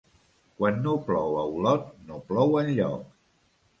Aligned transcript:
Quan 0.61 0.79
no 0.85 0.95
plou 1.09 1.37
a 1.41 1.45
Olot 1.57 1.93
no 2.09 2.19
plou 2.33 2.59
enlloc. 2.63 3.05